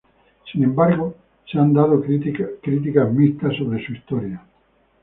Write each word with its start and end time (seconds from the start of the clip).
Sin 0.51 0.63
embargo 0.63 1.15
se 1.45 1.59
han 1.59 1.73
dado 1.73 2.01
críticas 2.01 3.13
mixtas 3.13 3.55
sobre 3.55 3.85
su 3.85 3.93
historia. 3.93 4.43